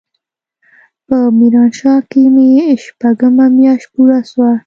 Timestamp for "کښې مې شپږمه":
2.11-3.45